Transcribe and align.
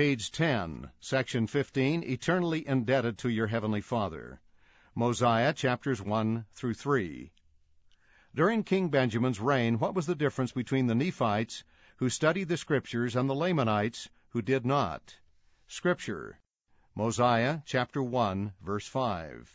Page 0.00 0.32
10, 0.32 0.90
Section 1.00 1.46
15, 1.46 2.04
Eternally 2.04 2.66
Indebted 2.66 3.18
to 3.18 3.28
Your 3.28 3.48
Heavenly 3.48 3.82
Father. 3.82 4.40
Mosiah 4.94 5.52
chapters 5.52 6.00
1 6.00 6.46
through 6.54 6.72
3. 6.72 7.30
During 8.34 8.64
King 8.64 8.88
Benjamin's 8.88 9.40
reign, 9.40 9.78
what 9.78 9.94
was 9.94 10.06
the 10.06 10.14
difference 10.14 10.52
between 10.52 10.86
the 10.86 10.94
Nephites, 10.94 11.64
who 11.96 12.08
studied 12.08 12.48
the 12.48 12.56
Scriptures, 12.56 13.14
and 13.14 13.28
the 13.28 13.34
Lamanites, 13.34 14.08
who 14.30 14.40
did 14.40 14.64
not? 14.64 15.18
Scripture. 15.68 16.38
Mosiah 16.94 17.58
chapter 17.66 18.02
1, 18.02 18.54
verse 18.62 18.86
5. 18.86 19.54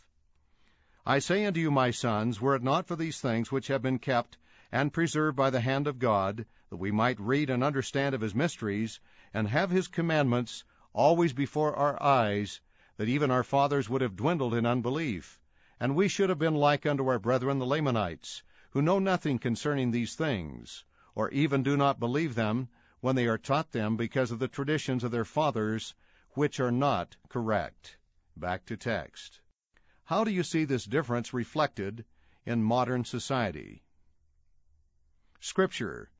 I 1.04 1.18
say 1.18 1.44
unto 1.44 1.58
you, 1.58 1.72
my 1.72 1.90
sons, 1.90 2.40
were 2.40 2.54
it 2.54 2.62
not 2.62 2.86
for 2.86 2.94
these 2.94 3.20
things 3.20 3.50
which 3.50 3.66
have 3.66 3.82
been 3.82 3.98
kept 3.98 4.38
and 4.72 4.92
preserved 4.92 5.36
by 5.36 5.50
the 5.50 5.60
hand 5.60 5.86
of 5.86 5.98
God, 5.98 6.44
that 6.70 6.76
we 6.76 6.90
might 6.90 7.20
read 7.20 7.50
and 7.50 7.62
understand 7.62 8.14
of 8.14 8.20
his 8.20 8.34
mysteries, 8.34 9.00
and 9.32 9.48
have 9.48 9.70
his 9.70 9.88
commandments 9.88 10.64
always 10.92 11.32
before 11.32 11.76
our 11.76 12.02
eyes, 12.02 12.60
that 12.96 13.08
even 13.08 13.30
our 13.30 13.44
fathers 13.44 13.88
would 13.88 14.00
have 14.00 14.16
dwindled 14.16 14.54
in 14.54 14.66
unbelief, 14.66 15.40
and 15.78 15.94
we 15.94 16.08
should 16.08 16.30
have 16.30 16.38
been 16.38 16.54
like 16.54 16.86
unto 16.86 17.06
our 17.06 17.18
brethren 17.18 17.58
the 17.58 17.66
Lamanites, 17.66 18.42
who 18.70 18.82
know 18.82 18.98
nothing 18.98 19.38
concerning 19.38 19.90
these 19.90 20.14
things, 20.14 20.84
or 21.14 21.30
even 21.30 21.62
do 21.62 21.76
not 21.76 22.00
believe 22.00 22.34
them 22.34 22.68
when 23.00 23.14
they 23.14 23.26
are 23.26 23.38
taught 23.38 23.72
them 23.72 23.96
because 23.96 24.30
of 24.30 24.38
the 24.38 24.48
traditions 24.48 25.04
of 25.04 25.10
their 25.10 25.24
fathers, 25.24 25.94
which 26.30 26.60
are 26.60 26.72
not 26.72 27.16
correct. 27.28 27.96
Back 28.36 28.66
to 28.66 28.76
text. 28.76 29.40
How 30.04 30.24
do 30.24 30.30
you 30.30 30.42
see 30.42 30.64
this 30.64 30.84
difference 30.84 31.32
reflected 31.32 32.04
in 32.44 32.62
modern 32.62 33.04
society? 33.04 33.82
Scripture. 35.48 36.10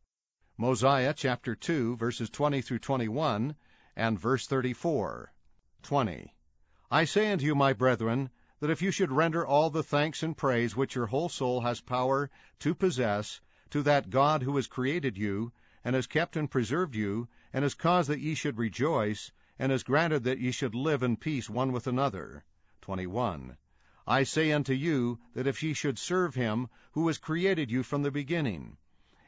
Mosiah 0.56 1.12
chapter 1.12 1.56
2 1.56 1.96
verses 1.96 2.30
20 2.30 2.62
through 2.62 2.78
21 2.78 3.56
and 3.96 4.20
verse 4.20 4.46
34. 4.46 5.32
20. 5.82 6.32
I 6.92 7.04
say 7.06 7.32
unto 7.32 7.44
you, 7.44 7.56
my 7.56 7.72
brethren, 7.72 8.30
that 8.60 8.70
if 8.70 8.82
you 8.82 8.92
should 8.92 9.10
render 9.10 9.44
all 9.44 9.68
the 9.68 9.82
thanks 9.82 10.22
and 10.22 10.36
praise 10.36 10.76
which 10.76 10.94
your 10.94 11.06
whole 11.06 11.28
soul 11.28 11.62
has 11.62 11.80
power 11.80 12.30
to 12.60 12.72
possess 12.72 13.40
to 13.70 13.82
that 13.82 14.10
God 14.10 14.44
who 14.44 14.54
has 14.54 14.68
created 14.68 15.18
you, 15.18 15.52
and 15.82 15.96
has 15.96 16.06
kept 16.06 16.36
and 16.36 16.48
preserved 16.48 16.94
you, 16.94 17.26
and 17.52 17.64
has 17.64 17.74
caused 17.74 18.08
that 18.08 18.20
ye 18.20 18.36
should 18.36 18.58
rejoice, 18.58 19.32
and 19.58 19.72
has 19.72 19.82
granted 19.82 20.22
that 20.22 20.38
ye 20.38 20.52
should 20.52 20.76
live 20.76 21.02
in 21.02 21.16
peace 21.16 21.50
one 21.50 21.72
with 21.72 21.88
another. 21.88 22.44
21. 22.82 23.56
I 24.06 24.22
say 24.22 24.52
unto 24.52 24.72
you 24.72 25.18
that 25.34 25.48
if 25.48 25.64
ye 25.64 25.72
should 25.72 25.98
serve 25.98 26.36
him 26.36 26.68
who 26.92 27.08
has 27.08 27.18
created 27.18 27.72
you 27.72 27.82
from 27.82 28.02
the 28.02 28.12
beginning, 28.12 28.76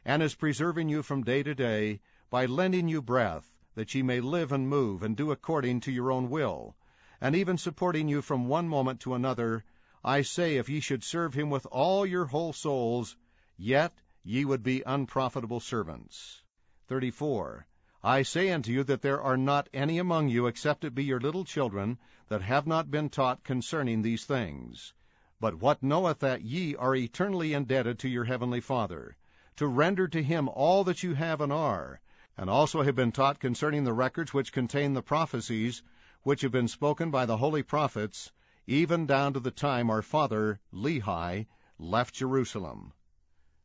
and 0.08 0.22
is 0.22 0.34
preserving 0.36 0.88
you 0.88 1.02
from 1.02 1.22
day 1.22 1.42
to 1.42 1.54
day, 1.54 2.00
by 2.30 2.46
lending 2.46 2.88
you 2.88 3.02
breath, 3.02 3.52
that 3.74 3.94
ye 3.94 4.00
may 4.00 4.20
live 4.20 4.52
and 4.52 4.66
move, 4.66 5.02
and 5.02 5.14
do 5.18 5.30
according 5.30 5.78
to 5.78 5.92
your 5.92 6.10
own 6.10 6.30
will, 6.30 6.74
and 7.20 7.36
even 7.36 7.58
supporting 7.58 8.08
you 8.08 8.22
from 8.22 8.48
one 8.48 8.66
moment 8.66 8.98
to 9.00 9.12
another, 9.12 9.62
I 10.02 10.22
say, 10.22 10.56
if 10.56 10.70
ye 10.70 10.80
should 10.80 11.04
serve 11.04 11.34
him 11.34 11.50
with 11.50 11.66
all 11.66 12.06
your 12.06 12.24
whole 12.24 12.54
souls, 12.54 13.18
yet 13.58 13.92
ye 14.24 14.46
would 14.46 14.62
be 14.62 14.82
unprofitable 14.86 15.60
servants. 15.60 16.40
34. 16.86 17.66
I 18.02 18.22
say 18.22 18.50
unto 18.50 18.72
you 18.72 18.84
that 18.84 19.02
there 19.02 19.20
are 19.20 19.36
not 19.36 19.68
any 19.74 19.98
among 19.98 20.30
you, 20.30 20.46
except 20.46 20.84
it 20.84 20.94
be 20.94 21.04
your 21.04 21.20
little 21.20 21.44
children, 21.44 21.98
that 22.28 22.40
have 22.40 22.66
not 22.66 22.90
been 22.90 23.10
taught 23.10 23.44
concerning 23.44 24.00
these 24.00 24.24
things. 24.24 24.94
But 25.38 25.56
what 25.56 25.82
knoweth 25.82 26.20
that 26.20 26.40
ye 26.40 26.74
are 26.76 26.96
eternally 26.96 27.52
indebted 27.52 27.98
to 27.98 28.08
your 28.08 28.24
heavenly 28.24 28.62
Father, 28.62 29.14
to 29.58 29.66
render 29.66 30.06
to 30.06 30.22
him 30.22 30.48
all 30.48 30.84
that 30.84 31.02
you 31.02 31.14
have 31.14 31.40
and 31.40 31.52
are, 31.52 32.00
and 32.36 32.48
also 32.48 32.82
have 32.82 32.94
been 32.94 33.10
taught 33.10 33.40
concerning 33.40 33.82
the 33.82 33.92
records 33.92 34.32
which 34.32 34.52
contain 34.52 34.92
the 34.92 35.02
prophecies 35.02 35.82
which 36.22 36.42
have 36.42 36.52
been 36.52 36.68
spoken 36.68 37.10
by 37.10 37.26
the 37.26 37.36
holy 37.36 37.64
prophets, 37.64 38.30
even 38.68 39.04
down 39.04 39.32
to 39.32 39.40
the 39.40 39.50
time 39.50 39.90
our 39.90 40.00
father, 40.00 40.60
Lehi, 40.72 41.44
left 41.76 42.14
Jerusalem. 42.14 42.92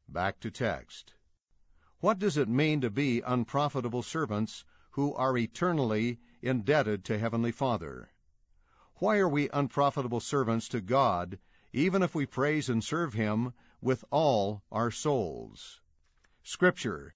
Back 0.09 0.39
to 0.39 0.49
text. 0.49 1.13
What 1.99 2.17
does 2.17 2.37
it 2.37 2.49
mean 2.49 2.81
to 2.81 2.89
be 2.89 3.21
unprofitable 3.21 4.01
servants 4.01 4.65
who 4.91 5.13
are 5.13 5.37
eternally 5.37 6.19
indebted 6.41 7.05
to 7.05 7.19
Heavenly 7.19 7.51
Father? 7.51 8.09
Why 8.95 9.17
are 9.17 9.29
we 9.29 9.47
unprofitable 9.53 10.21
servants 10.21 10.69
to 10.69 10.81
God, 10.81 11.37
even 11.71 12.01
if 12.01 12.15
we 12.15 12.25
praise 12.25 12.67
and 12.67 12.83
serve 12.83 13.13
Him 13.13 13.53
with 13.79 14.03
all 14.09 14.63
our 14.71 14.89
souls? 14.89 15.81
Scripture. 16.45 17.15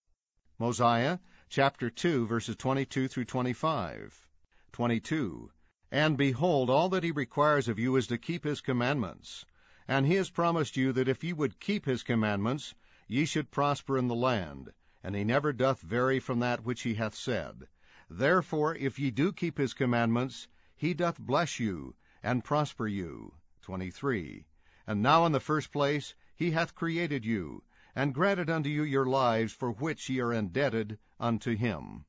Mosiah 0.58 1.20
chapter 1.50 1.90
2 1.90 2.28
verses 2.28 2.56
22 2.56 3.10
through 3.10 3.26
25. 3.26 4.26
22. 4.72 5.52
And 5.92 6.18
behold, 6.18 6.70
all 6.70 6.88
that 6.88 7.04
he 7.04 7.12
requires 7.12 7.68
of 7.68 7.78
you 7.78 7.98
is 7.98 8.08
to 8.08 8.18
keep 8.18 8.46
his 8.46 8.62
commandments. 8.62 9.46
And 9.86 10.06
he 10.06 10.16
has 10.16 10.30
promised 10.30 10.78
you 10.78 10.94
that 10.94 11.10
if 11.10 11.26
ye 11.26 11.34
would 11.34 11.60
keep 11.60 11.84
his 11.84 12.04
commandments, 12.04 12.74
ye 13.06 13.26
should 13.26 13.52
prosper 13.52 13.98
in 13.98 14.08
the 14.08 14.16
land. 14.16 14.72
And 15.04 15.14
he 15.14 15.26
never 15.26 15.52
doth 15.52 15.82
vary 15.82 16.22
from 16.22 16.40
that 16.40 16.64
which 16.64 16.84
he 16.84 16.94
hath 16.94 17.14
said. 17.14 17.68
Therefore, 18.10 18.76
if 18.76 18.98
ye 18.98 19.12
do 19.12 19.34
keep 19.34 19.58
his 19.58 19.74
commandments, 19.74 20.48
he 20.78 20.94
doth 20.94 21.20
bless 21.20 21.60
you, 21.60 21.96
and 22.24 22.46
prosper 22.46 22.88
you. 22.88 23.34
23. 23.64 24.46
And 24.88 25.02
now 25.04 25.26
in 25.26 25.34
the 25.34 25.42
first 25.42 25.74
place, 25.74 26.16
he 26.34 26.52
hath 26.52 26.76
created 26.76 27.26
you, 27.26 27.64
and 27.98 28.14
granted 28.14 28.48
unto 28.48 28.70
you 28.70 28.84
your 28.84 29.08
lives, 29.08 29.52
for 29.52 29.72
which 29.72 30.08
ye 30.08 30.20
are 30.20 30.32
indebted 30.32 31.00
unto 31.20 31.56
him. 31.56 32.06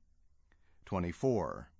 24. 0.84 1.71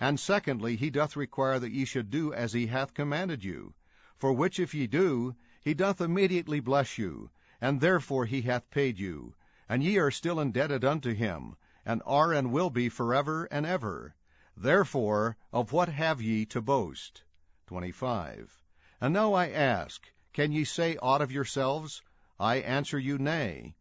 And 0.00 0.18
secondly, 0.18 0.74
he 0.74 0.90
doth 0.90 1.14
require 1.14 1.60
that 1.60 1.70
ye 1.70 1.84
should 1.84 2.10
do 2.10 2.32
as 2.32 2.52
he 2.52 2.66
hath 2.66 2.94
commanded 2.94 3.44
you. 3.44 3.74
For 4.16 4.32
which 4.32 4.58
if 4.58 4.74
ye 4.74 4.88
do, 4.88 5.36
he 5.62 5.72
doth 5.72 6.00
immediately 6.00 6.58
bless 6.58 6.98
you, 6.98 7.30
and 7.60 7.80
therefore 7.80 8.24
he 8.26 8.42
hath 8.42 8.68
paid 8.70 8.98
you. 8.98 9.36
And 9.68 9.84
ye 9.84 9.98
are 9.98 10.10
still 10.10 10.40
indebted 10.40 10.84
unto 10.84 11.14
him, 11.14 11.54
and 11.86 12.02
are 12.04 12.32
and 12.32 12.50
will 12.50 12.70
be 12.70 12.88
forever 12.88 13.44
and 13.52 13.64
ever. 13.64 14.16
Therefore, 14.56 15.36
of 15.52 15.70
what 15.70 15.90
have 15.90 16.20
ye 16.20 16.44
to 16.46 16.60
boast? 16.60 17.22
25. 17.68 18.64
And 19.00 19.14
now 19.14 19.34
I 19.34 19.50
ask, 19.50 20.10
can 20.32 20.50
ye 20.50 20.64
say 20.64 20.96
aught 20.96 21.22
of 21.22 21.30
yourselves? 21.30 22.02
I 22.40 22.56
answer 22.56 22.98
you, 22.98 23.18
nay. 23.18 23.74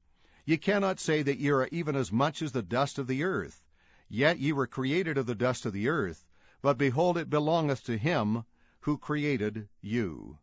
Ye 0.46 0.58
cannot 0.58 1.00
say 1.00 1.22
that 1.22 1.40
ye 1.40 1.50
are 1.50 1.68
even 1.72 1.96
as 1.96 2.12
much 2.12 2.42
as 2.42 2.52
the 2.52 2.64
dust 2.64 2.98
of 2.98 3.08
the 3.08 3.24
earth. 3.24 3.64
Yet 4.10 4.40
ye 4.40 4.52
were 4.52 4.68
created 4.68 5.18
of 5.18 5.26
the 5.26 5.36
dust 5.36 5.66
of 5.66 5.74
the 5.74 5.90
earth, 5.90 6.26
but 6.62 6.78
behold, 6.78 7.18
it 7.18 7.30
belongeth 7.30 7.84
to 7.84 7.98
him 7.98 8.46
who 8.80 8.98
created 8.98 9.68
you. 9.82 10.40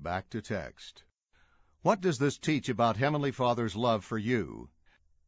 Back 0.00 0.28
to 0.30 0.42
text. 0.42 1.04
What 1.82 2.00
does 2.00 2.18
this 2.18 2.36
teach 2.38 2.68
about 2.68 2.96
Heavenly 2.96 3.30
Father's 3.30 3.76
love 3.76 4.04
for 4.04 4.18
you? 4.18 4.68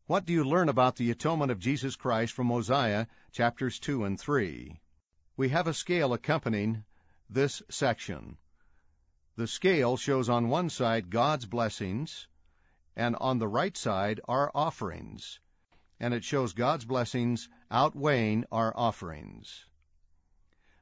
What 0.07 0.27
do 0.27 0.33
you 0.33 0.45
learn 0.45 0.69
about 0.69 0.97
the 0.97 1.13
atonement 1.13 1.53
of 1.53 1.61
Jesus 1.61 1.95
Christ 1.95 2.33
from 2.33 2.49
Mosiah 2.49 3.07
chapters 3.31 3.79
2 3.79 4.05
and 4.05 4.21
3? 4.21 4.81
We 5.37 5.49
have 5.51 5.69
a 5.69 5.73
scale 5.73 6.13
accompanying 6.13 6.85
this 7.29 7.63
section. 7.71 8.37
The 9.41 9.47
scale 9.47 9.97
shows 9.97 10.29
on 10.29 10.51
one 10.51 10.69
side 10.69 11.09
God's 11.09 11.47
blessings, 11.47 12.29
and 12.95 13.17
on 13.17 13.39
the 13.39 13.49
right 13.49 13.75
side 13.75 14.21
our 14.29 14.51
offerings 14.55 15.41
and 15.99 16.13
it 16.13 16.25
shows 16.25 16.53
God's 16.53 16.85
blessings 16.85 17.49
outweighing 17.71 18.45
our 18.53 18.71
offerings. 18.77 19.65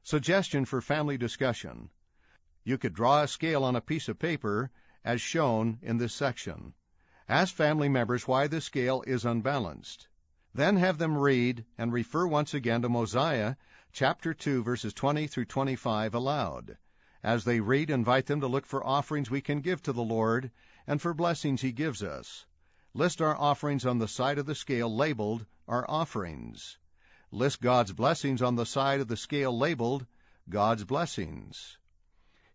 Suggestion 0.03 0.65
for 0.65 0.81
family 0.81 1.17
discussion. 1.17 1.89
You 2.65 2.77
could 2.77 2.93
draw 2.93 3.23
a 3.23 3.29
scale 3.29 3.63
on 3.63 3.77
a 3.77 3.81
piece 3.81 4.09
of 4.09 4.19
paper 4.19 4.71
as 5.05 5.21
shown 5.21 5.79
in 5.81 5.97
this 5.97 6.13
section. 6.13 6.73
Ask 7.29 7.55
family 7.55 7.87
members 7.87 8.27
why 8.27 8.47
the 8.47 8.59
scale 8.59 9.05
is 9.07 9.23
unbalanced. 9.23 10.09
Then 10.53 10.75
have 10.75 10.97
them 10.97 11.17
read 11.17 11.63
and 11.77 11.93
refer 11.93 12.27
once 12.27 12.53
again 12.53 12.81
to 12.81 12.89
Mosiah 12.89 13.55
chapter 13.93 14.33
2 14.33 14.63
verses 14.63 14.93
20 14.93 15.27
through 15.27 15.45
25 15.45 16.13
aloud. 16.13 16.77
As 17.23 17.43
they 17.43 17.59
read, 17.59 17.89
invite 17.89 18.27
them 18.27 18.41
to 18.41 18.47
look 18.47 18.65
for 18.65 18.85
offerings 18.85 19.29
we 19.29 19.41
can 19.41 19.61
give 19.61 19.81
to 19.83 19.93
the 19.93 20.03
Lord 20.03 20.51
and 20.87 21.01
for 21.01 21.13
blessings 21.13 21.61
He 21.61 21.71
gives 21.71 22.01
us. 22.01 22.45
List 22.93 23.21
our 23.21 23.35
offerings 23.35 23.85
on 23.85 23.99
the 23.99 24.07
side 24.07 24.37
of 24.37 24.45
the 24.45 24.55
scale 24.55 24.93
labeled 24.93 25.45
Our 25.67 25.85
Offerings. 25.89 26.77
List 27.31 27.61
God's 27.61 27.91
blessings 27.91 28.41
on 28.41 28.55
the 28.55 28.65
side 28.65 29.01
of 29.01 29.07
the 29.07 29.17
scale 29.17 29.55
labeled 29.55 30.07
God's 30.49 30.83
Blessings. 30.85 31.77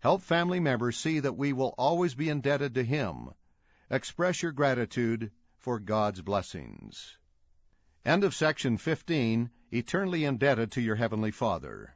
Help 0.00 0.22
family 0.22 0.60
members 0.60 0.96
see 0.96 1.20
that 1.20 1.36
we 1.36 1.52
will 1.52 1.74
always 1.78 2.14
be 2.14 2.28
indebted 2.28 2.74
to 2.74 2.82
Him. 2.82 3.30
Express 3.90 4.42
your 4.42 4.52
gratitude 4.52 5.30
for 5.58 5.78
God's 5.78 6.22
blessings. 6.22 7.16
End 8.04 8.24
of 8.24 8.34
section 8.34 8.76
15, 8.78 9.50
Eternally 9.70 10.24
Indebted 10.24 10.72
to 10.72 10.80
Your 10.80 10.96
Heavenly 10.96 11.30
Father. 11.30 11.94